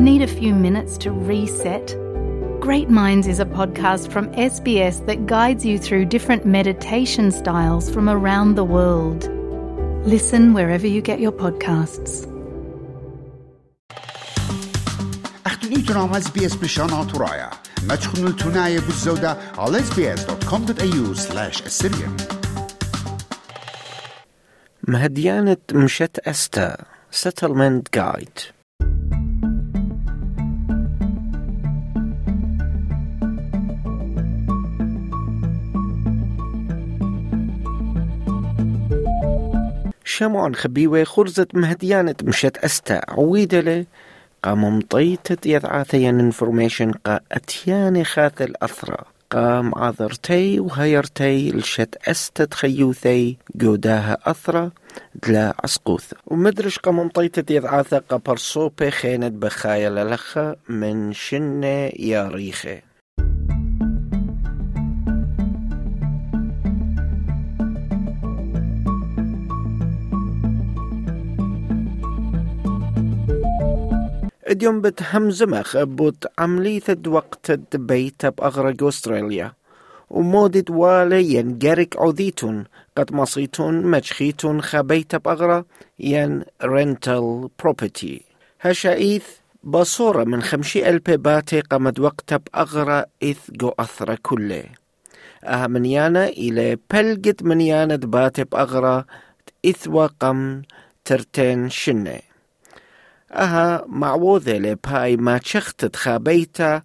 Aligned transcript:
Need 0.00 0.22
a 0.22 0.26
few 0.26 0.54
minutes 0.54 0.98
to 0.98 1.10
reset? 1.10 1.96
Great 2.60 2.90
Minds 2.90 3.26
is 3.26 3.40
a 3.40 3.44
podcast 3.44 4.10
from 4.12 4.28
SBS 4.32 5.06
that 5.06 5.26
guides 5.26 5.64
you 5.64 5.78
through 5.78 6.04
different 6.06 6.44
meditation 6.44 7.30
styles 7.30 7.90
from 7.90 8.08
around 8.08 8.56
the 8.56 8.64
world. 8.64 9.28
Listen 10.06 10.52
wherever 10.54 10.86
you 10.86 11.00
get 11.00 11.18
your 11.20 11.32
podcasts. 11.32 12.26
أختنيتنا 15.46 16.06
مع 16.06 16.16
اس 16.18 16.30
بي 16.30 16.46
اس 16.46 16.54
بشان 16.54 17.06
ترايا 17.06 17.50
ما 17.88 17.94
تشخنوا 17.94 18.28
التناية 18.28 18.80
بالزودة 18.80 19.36
على 19.58 19.78
sbs.com.au 19.78 21.14
slash 21.14 21.62
assyrian 21.62 22.22
مهديانة 24.88 25.56
مشت 25.72 26.18
أستا 26.18 26.76
Settlement 27.12 27.90
Guide 27.96 28.40
شمعون 40.21 40.55
خبيوة 40.55 41.03
خرزة 41.03 41.47
مهديانة 41.53 42.15
مشت 42.23 42.57
أستا. 42.57 43.01
عويدلة 43.09 43.85
قام 44.43 44.77
مطيتة 44.77 45.47
يذعاثيان 45.47 46.19
انفورميشن 46.19 46.91
قا 46.91 47.19
أتياني 47.31 48.03
خاث 48.03 48.41
الأثرى. 48.41 48.97
قام 49.31 49.75
عذرتي 49.75 50.59
وهيرتي 50.59 51.51
لشت 51.51 51.95
أستت 52.07 52.53
خيوثي 52.53 53.37
جوداها 53.55 54.17
أثرى. 54.25 54.71
دلا 55.27 55.53
عسقوث. 55.63 56.13
ومدرش 56.27 56.79
قام 56.79 56.99
مطيتة 56.99 57.53
يذعاثة 57.53 57.97
قا 57.97 58.17
برصوبة 58.17 58.89
خينت 58.89 59.33
بخايا 59.33 59.89
للخة 59.89 60.55
من 60.69 61.13
شنة 61.13 61.91
يا 61.99 62.27
ريخة. 62.27 62.90
اليوم 74.51 74.81
بتهمزمخ 74.81 75.77
بوت 75.77 76.27
عملية 76.39 76.83
وقت 77.07 77.51
بيت 77.75 78.25
بأغرق 78.25 78.83
أستراليا. 78.83 79.51
ومودد 80.09 80.69
والي 80.69 81.33
ين 81.33 81.57
جارك 81.57 81.97
عذيتون 81.97 82.63
قد 82.97 83.13
مصيتون 83.13 83.81
مجخيتون 83.85 84.61
خبيت 84.61 85.15
بأغرى 85.15 85.63
ين 85.99 86.43
رنتل 86.63 87.49
بروبرتي 87.59 88.21
هشايث 88.61 89.25
بصورة 89.63 90.23
من 90.23 90.41
خمشي 90.41 90.89
ألف 90.89 91.09
باتي 91.09 91.59
قمد 91.61 91.99
وقت 91.99 92.33
بأغرى 92.33 93.03
إث 93.23 93.51
جو 93.51 93.69
أثرى 93.79 94.15
كله. 94.15 94.63
أها 95.43 95.67
منيانا 95.67 96.27
إلى 96.27 96.77
بلقت 96.93 97.43
منيانا 97.43 97.95
باتي 97.95 98.43
بأغرى 98.43 99.05
إث 99.65 99.87
وقم 99.87 100.61
ترتين 101.05 101.69
شنة. 101.69 102.30
أها 103.31 103.85
معوذة 103.87 104.57
لباي 104.57 105.17
ما 105.17 105.39
شختت 105.43 105.95
خابيتا 105.95 106.81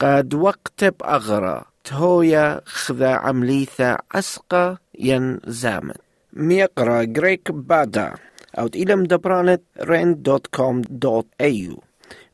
قد 0.00 0.34
وقت 0.34 0.84
بأغرى 0.84 1.64
تهويا 1.84 2.60
خذا 2.64 3.08
عمليثة 3.08 3.98
عسقة 4.14 4.78
ين 4.98 5.40
زامن. 5.46 5.94
ميقرأ 6.32 7.02
جريك 7.02 7.52
بادا 7.52 8.14
أو 8.58 8.66
إلى 8.74 8.96
مدبرانة 8.96 9.58
rent.com.au 9.80 11.80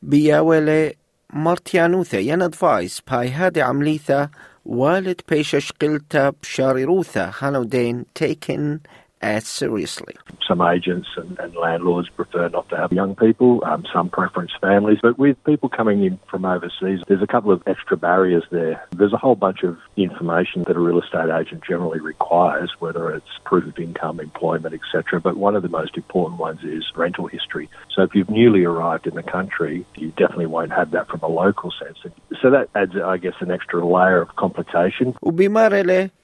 بياولي 0.01 0.93
مرتيانوثة 1.33 2.17
ين 2.17 2.41
أدفايس 2.41 3.01
باي 3.11 3.29
هادي 3.29 3.61
عمليثة 3.61 4.29
والد 4.65 5.21
بيشش 5.29 5.71
قلتا 5.81 6.29
بشاريروثة 6.29 7.31
هانو 7.39 7.63
دين 7.63 8.05
taken 8.19 8.79
as 9.21 9.47
seriously. 9.47 10.15
Some 10.47 10.61
agents 10.61 11.07
and, 11.15 11.39
and 11.39 11.55
landlords 11.55 12.09
prefer 12.09 12.49
not 12.49 12.69
to 12.69 12.77
have 12.77 12.91
young 12.91 13.15
people, 13.15 13.63
um, 13.65 13.85
some 13.91 14.09
preference 14.09 14.51
families, 14.61 14.99
but 15.01 15.17
with 15.17 15.43
people 15.43 15.69
coming 15.69 16.03
in 16.03 16.19
from 16.29 16.45
overseas, 16.45 17.01
there's 17.07 17.21
a 17.21 17.27
couple 17.27 17.51
of 17.51 17.63
extra 17.65 17.97
barriers 17.97 18.43
there. 18.51 18.85
There's 18.91 19.13
a 19.13 19.17
whole 19.17 19.35
bunch 19.35 19.63
of 19.63 19.77
information 19.97 20.63
that 20.67 20.75
a 20.75 20.79
real 20.79 21.01
estate 21.01 21.29
agent 21.29 21.63
generally 21.67 21.99
requires, 21.99 22.71
whether 22.79 23.11
it's 23.11 23.27
proof 23.43 23.65
of 23.65 23.79
income, 23.79 24.19
employment, 24.19 24.75
etc. 24.75 25.19
But 25.19 25.37
one 25.37 25.55
of 25.55 25.63
the 25.63 25.69
most 25.69 25.97
important 25.97 26.39
ones 26.39 26.63
is 26.63 26.85
rental 26.95 27.27
history. 27.27 27.69
So 27.93 28.03
if 28.03 28.13
you've 28.13 28.29
newly 28.29 28.63
arrived 28.63 29.07
in 29.07 29.15
the 29.15 29.23
country, 29.23 29.85
you 29.95 30.09
definitely 30.09 30.47
won't 30.47 30.71
have 30.71 30.91
that 30.91 31.07
from 31.07 31.21
a 31.21 31.27
local 31.27 31.71
sense. 31.71 31.97
So 32.41 32.51
that 32.51 32.69
adds, 32.75 32.95
I 32.95 33.17
guess, 33.17 33.35
an 33.39 33.51
extra 33.51 33.85
layer 33.85 34.21
of 34.21 34.35
complication. 34.35 35.15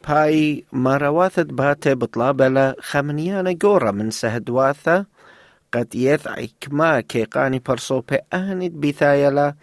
وبمارلة 0.01 0.25
باي 0.25 0.65
مارواثة 0.71 1.43
باتة 1.43 1.93
بطلابلة 1.93 2.75
خمنيانا 2.79 3.51
جورا 3.51 3.91
من 3.91 4.11
سهدواثة 4.11 5.05
قد 5.73 5.95
يثعي 5.95 6.51
كما 6.61 7.01
كيقاني 7.01 7.59
برصوبة 7.59 8.19
أهند 8.33 8.71
بثايلة 8.71 9.53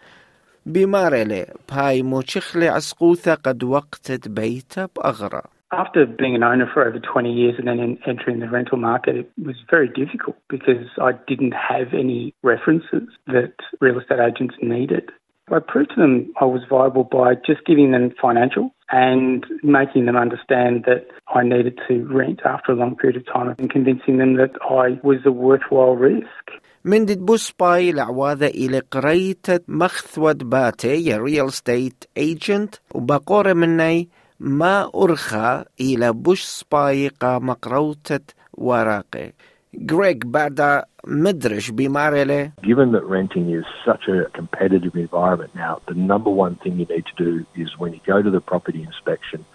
بمارلي 0.67 1.47
باي 1.73 2.03
موشخلي 2.03 2.69
عسقوثة 2.69 3.35
قد 3.35 3.65
وقتت 3.65 4.29
بيتا 4.29 4.89
بأغرى 4.97 5.43
After 5.73 6.07
being 6.07 6.37
an 6.37 6.45
owner 6.45 6.69
for 6.73 6.87
over 6.87 7.01
20 7.01 7.33
years 7.33 7.57
and 7.59 7.67
then 7.67 7.81
en- 7.81 7.99
entering 8.07 8.39
the 8.39 8.49
rental 8.49 8.79
market, 8.79 9.17
it 9.17 9.29
was 9.37 9.57
very 9.69 9.89
difficult 9.89 10.37
because 10.49 10.87
I 11.09 11.13
didn't 11.27 11.55
have 11.73 11.89
any 11.93 12.35
references 12.45 13.09
that 13.27 13.55
real 13.81 13.99
estate 13.99 14.21
agents 14.21 14.55
needed. 14.63 15.11
I 15.51 15.61
proved 15.61 15.91
to 15.95 16.01
them 16.01 16.33
I 16.41 16.45
was 16.45 16.63
viable 16.69 17.05
by 17.05 17.35
just 17.49 17.65
giving 17.67 17.93
them 17.93 18.11
financial 18.21 18.75
and 18.91 19.47
making 19.63 20.07
them 20.07 20.17
understand 20.17 20.85
that 20.89 21.03
I 21.39 21.45
needed 21.45 21.79
to 21.87 22.05
rent 22.05 22.41
after 22.45 22.73
a 22.73 22.75
long 22.75 22.97
period 22.97 23.17
of 23.21 23.27
time 23.27 23.55
and 23.59 23.71
convincing 23.71 24.19
them 24.19 24.35
that 24.43 24.55
I 24.85 24.99
was 25.03 25.19
a 25.25 25.33
worthwhile 25.33 25.97
risk. 25.97 26.45
من 26.85 27.05
دد 27.05 27.19
بوس 27.19 27.53
باي 27.61 27.93
لعواذا 27.93 28.47
إلى 28.47 28.79
قريتة 28.91 29.61
مخثود 29.69 30.51
باتي 30.51 31.05
يا 31.07 31.17
ريال 31.17 31.53
ستيت 31.53 32.05
ايجنت 32.17 32.75
وبقورة 32.95 33.53
مني 33.53 34.09
ما 34.41 34.91
أرخى 34.95 35.65
إلى 35.81 36.13
بوش 36.13 36.43
سبايقة 36.43 37.39
مقروتة 37.39 38.35
ورقة 38.55 39.33
Greg 39.86 40.26
Bada 40.26 40.84
Midrash 41.06 41.72
Bimarele. 41.72 42.52
Given 42.62 42.92
that 42.92 43.06
renting 43.06 43.50
is 43.52 43.66
such 43.86 44.08
a 44.08 44.26
competitive 44.34 44.96
environment 44.96 45.56
now, 45.56 45.82
the 45.88 45.94
number 45.94 46.30
one 46.30 46.56
thing 46.56 46.78
you 46.78 46.86
need 46.86 47.06
to 47.06 47.24
do 47.24 47.46
is 47.56 47.78
when 47.78 47.94
you 47.94 48.02
go 48.06 48.22
to 48.22 48.30
the 48.30 48.42
property 48.42 48.84
inspection, 48.84 49.46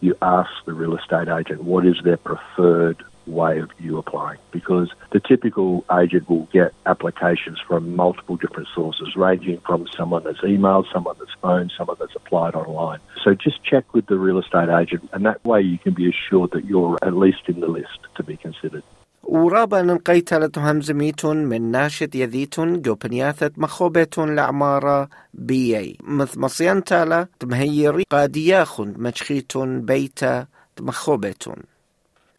you 0.00 0.14
ask 0.20 0.50
the 0.66 0.74
real 0.74 0.96
estate 0.96 1.28
agent 1.28 1.64
what 1.64 1.86
is 1.86 1.96
their 2.04 2.18
preferred 2.18 3.02
way 3.26 3.60
of 3.60 3.70
you 3.78 3.98
applying 3.98 4.38
because 4.50 4.90
the 5.12 5.20
typical 5.20 5.84
agent 5.92 6.28
will 6.28 6.48
get 6.52 6.74
applications 6.86 7.58
from 7.60 7.94
multiple 7.94 8.36
different 8.36 8.68
sources, 8.74 9.14
ranging 9.16 9.58
from 9.60 9.86
someone 9.96 10.24
that's 10.24 10.40
emailed, 10.40 10.92
someone 10.92 11.16
that's 11.18 11.34
phoned, 11.40 11.72
someone 11.76 11.96
that's 11.98 12.16
applied 12.16 12.54
online. 12.54 12.98
So 13.22 13.34
just 13.34 13.62
check 13.62 13.94
with 13.94 14.06
the 14.06 14.18
real 14.18 14.38
estate 14.38 14.68
agent, 14.68 15.08
and 15.12 15.24
that 15.24 15.42
way 15.44 15.60
you 15.60 15.78
can 15.78 15.94
be 15.94 16.10
assured 16.10 16.50
that 16.50 16.64
you're 16.64 16.98
at 17.00 17.16
least 17.16 17.42
in 17.46 17.60
the 17.60 17.68
list 17.68 17.98
to 18.16 18.22
be 18.22 18.36
considered. 18.36 18.82
ورابا 19.31 19.81
ننقيتلة 19.81 20.51
همزميتون 20.57 21.37
من 21.37 21.71
ناشد 21.71 22.15
يذيتون 22.15 22.81
جوبنياثة 22.81 23.51
مخوبتون 23.57 24.35
لعمارة 24.35 25.09
بيي 25.33 25.97
مث 26.03 26.37
مصيان 26.37 26.83
تالا 26.83 27.27
تمهيري 27.39 28.03
قادياخن 28.11 28.93
مشخيتون 28.97 29.81
بيتا 29.81 30.45
تمخوبتون 30.75 31.55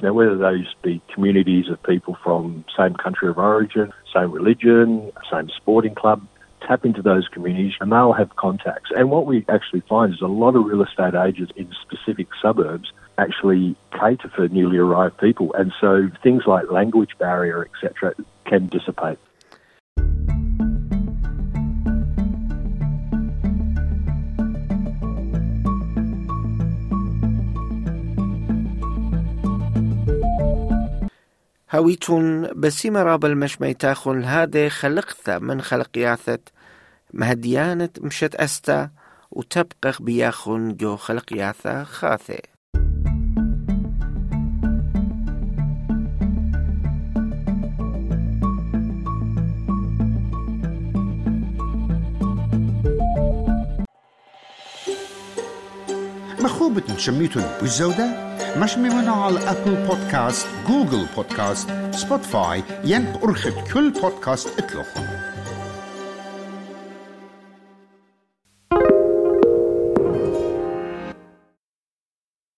Now, 0.01 0.13
whether 0.13 0.37
those 0.37 0.77
be 0.81 1.03
communities 1.13 1.69
of 1.69 1.83
people 1.83 2.17
from 2.23 2.65
same 2.79 2.95
country 2.95 3.29
of 3.29 3.37
origin, 3.37 3.93
same 4.15 4.31
religion, 4.31 5.11
same 5.29 5.49
sporting 5.57 5.97
club, 5.97 6.21
tap 6.67 6.85
into 6.85 7.03
those 7.03 7.27
communities 7.35 7.75
and 7.81 7.91
they'll 7.91 8.13
have 8.13 8.37
contacts. 8.37 8.91
And 8.97 9.11
what 9.11 9.27
we 9.27 9.45
actually 9.49 9.83
find 9.89 10.15
is 10.15 10.21
a 10.23 10.27
lot 10.27 10.55
of 10.55 10.67
real 10.67 10.83
estate 10.83 11.17
agents 11.17 11.53
in 11.57 11.69
specific 11.85 12.29
suburbs 12.41 12.93
actually 13.18 13.76
cater 13.92 14.30
for 14.30 14.48
newly 14.48 14.78
arrived 14.78 15.18
people. 15.18 15.54
And 15.54 15.72
so 15.80 16.10
things 16.22 16.44
like 16.46 16.72
language 16.72 17.18
barrier, 17.20 17.68
etc., 17.70 18.14
can 18.46 18.68
dissipate. 18.68 19.20
هويتون 31.74 32.48
بسيمة 32.56 33.04
راب 33.04 33.26
المشمي 33.26 33.74
تاخن 33.74 34.24
هذا 34.24 34.70
خلقثة 34.70 35.40
من 35.40 35.62
خلقياثة 35.62 36.40
مهديانة 37.14 37.90
مشت 38.02 38.36
أستا 38.36 38.90
وتبقى 39.32 39.94
بياخن 40.00 40.76
جو 40.76 40.96
خلقياثة 40.98 41.84
خاثة 41.84 42.53
مخوبة 56.64 56.98
شميتون 56.98 57.44
بالزودة؟ 57.62 58.08
مش 58.58 58.78
ممنوع 58.78 59.26
على 59.26 59.40
أبل 59.40 59.88
بودكاست 59.88 60.48
جوجل 60.68 61.06
بودكاست 61.16 61.70
سبوتفاي 61.92 62.64
ين 62.84 63.14
أرخد 63.24 63.52
كل 63.74 63.92
بودكاست 63.92 64.48
اطلقهم 64.60 65.08